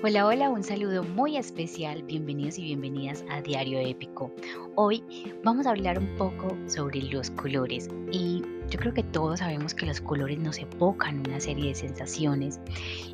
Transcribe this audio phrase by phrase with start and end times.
[0.00, 4.32] Hola, hola, un saludo muy especial, bienvenidos y bienvenidas a Diario Épico.
[4.76, 5.02] Hoy
[5.42, 9.86] vamos a hablar un poco sobre los colores y yo creo que todos sabemos que
[9.86, 12.60] los colores nos evocan una serie de sensaciones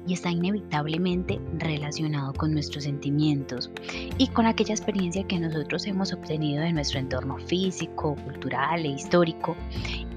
[0.07, 3.71] y está inevitablemente relacionado con nuestros sentimientos
[4.19, 9.57] y con aquella experiencia que nosotros hemos obtenido de nuestro entorno físico, cultural e histórico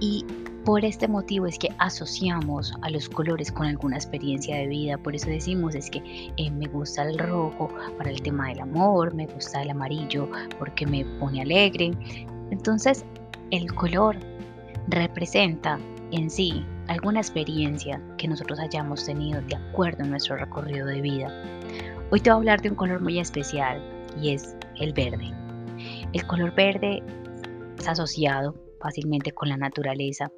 [0.02, 0.26] y
[0.68, 5.16] por este motivo es que asociamos a los colores con alguna experiencia de vida, por
[5.16, 6.04] eso decimos es que
[6.36, 10.30] eh, me gusta el rojo para el tema del amor, me gusta el amarillo
[10.60, 11.92] porque me pone alegre.
[12.52, 13.06] Entonces,
[13.52, 14.18] el color
[14.90, 15.80] representa
[16.12, 21.32] en sí alguna experiencia que nosotros hayamos tenido de acuerdo a nuestro recorrido de vida.
[22.12, 23.82] Hoy te voy a hablar de un color muy especial
[24.22, 25.32] y es el verde.
[26.12, 27.02] El color verde
[27.80, 30.30] es asociado fácilmente con la naturaleza,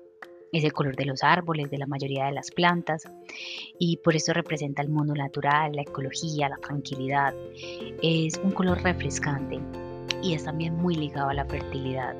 [0.52, 3.03] es el color de los árboles, de la mayoría de las plantas
[3.77, 7.33] y por eso representa el mundo natural, la ecología, la tranquilidad.
[8.02, 9.59] Es un color refrescante
[10.22, 12.16] y es también muy ligado a la fertilidad.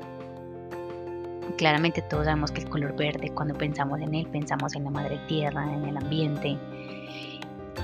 [1.56, 5.18] Claramente todos sabemos que el color verde, cuando pensamos en él, pensamos en la madre
[5.26, 6.56] tierra, en el ambiente,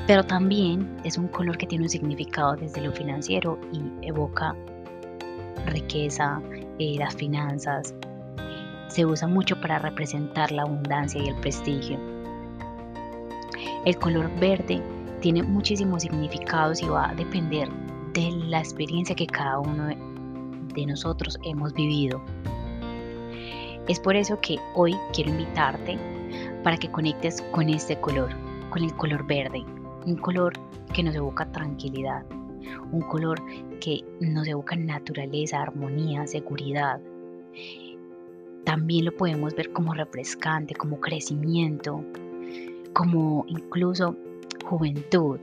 [0.07, 4.55] pero también es un color que tiene un significado desde lo financiero y evoca
[5.67, 6.41] riqueza,
[6.79, 7.95] eh, las finanzas,
[8.89, 11.99] se usa mucho para representar la abundancia y el prestigio.
[13.85, 14.83] El color verde
[15.21, 17.69] tiene muchísimos significados y va a depender
[18.13, 19.89] de la experiencia que cada uno
[20.75, 22.23] de nosotros hemos vivido.
[23.89, 25.99] Es por eso que hoy quiero invitarte
[26.65, 28.31] para que conectes con este color,
[28.71, 29.65] con el color verde,
[30.05, 30.53] un color
[30.93, 32.25] que nos evoca tranquilidad,
[32.91, 33.41] un color
[33.81, 37.01] que nos evoca naturaleza, armonía, seguridad,
[38.67, 42.05] también lo podemos ver como refrescante, como crecimiento,
[42.93, 44.17] como incluso
[44.65, 45.39] juventud.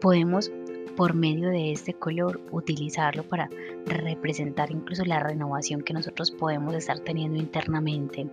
[0.00, 0.50] Podemos
[0.96, 3.50] por medio de este color utilizarlo para
[3.84, 8.26] representar incluso la renovación que nosotros podemos estar teniendo internamente.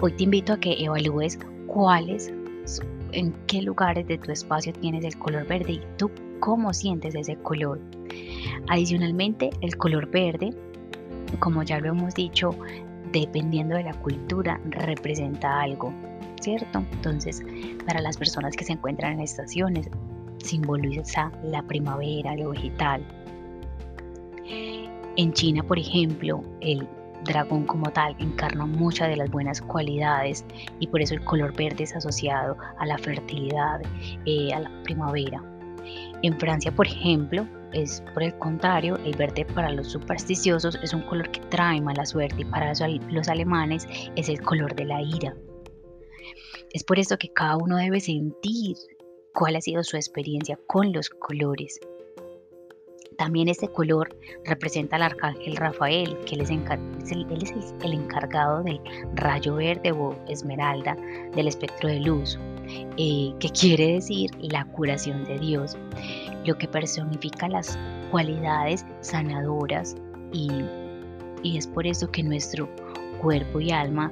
[0.00, 2.32] Hoy te invito a que evalúes cuáles,
[3.12, 6.10] en qué lugares de tu espacio tienes el color verde y tú
[6.40, 7.78] cómo sientes ese color.
[8.68, 10.54] Adicionalmente, el color verde
[11.38, 12.50] como ya lo hemos dicho,
[13.12, 15.92] dependiendo de la cultura, representa algo,
[16.40, 16.84] ¿cierto?
[16.92, 17.42] Entonces,
[17.86, 19.88] para las personas que se encuentran en estaciones,
[20.38, 23.04] simboliza la primavera, lo vegetal.
[25.16, 26.88] En China, por ejemplo, el
[27.24, 30.44] dragón como tal encarna muchas de las buenas cualidades
[30.78, 33.82] y por eso el color verde es asociado a la fertilidad,
[34.24, 35.42] eh, a la primavera.
[36.22, 41.02] En Francia, por ejemplo, es por el contrario, el verde para los supersticiosos es un
[41.02, 42.72] color que trae mala suerte y para
[43.10, 43.86] los alemanes
[44.16, 45.36] es el color de la ira.
[46.72, 48.76] Es por eso que cada uno debe sentir
[49.34, 51.80] cuál ha sido su experiencia con los colores.
[53.20, 54.16] También este color
[54.46, 58.80] representa al arcángel Rafael, que él es, el, encargado del
[59.14, 60.96] rayo verde o esmeralda
[61.36, 62.38] del espectro de luz,
[62.96, 65.76] eh, que quiere decir la curación de Dios
[66.46, 67.78] lo que personifica las
[68.10, 69.96] cualidades sanadoras
[70.32, 70.48] y,
[71.44, 72.70] es por eso que nuestro
[73.20, 74.10] cuerpo y alma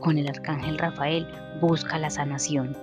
[0.00, 1.24] con el arcángel Rafael
[1.60, 2.76] busca la sanación.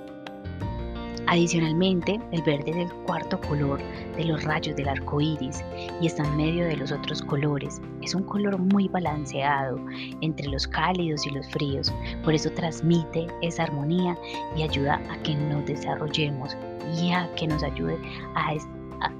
[1.29, 3.81] Adicionalmente, el verde es el cuarto color
[4.15, 5.61] de los rayos del arco iris
[6.01, 7.81] y está en medio de los otros colores.
[8.01, 9.77] Es un color muy balanceado
[10.21, 11.93] entre los cálidos y los fríos,
[12.23, 14.17] por eso transmite esa armonía
[14.55, 16.55] y ayuda a que nos desarrollemos
[16.97, 17.97] y a que nos ayude
[18.35, 18.55] a,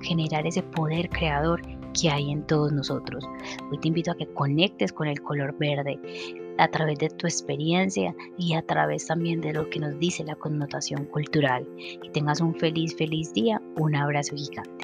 [0.02, 1.62] generar ese poder creador
[2.00, 3.24] que hay en todos nosotros.
[3.70, 6.00] Hoy te invito a que conectes con el color verde
[6.58, 10.36] a través de tu experiencia y a través también de lo que nos dice la
[10.36, 11.68] connotación cultural.
[12.02, 13.62] Que tengas un feliz, feliz día.
[13.76, 14.77] Un abrazo gigante.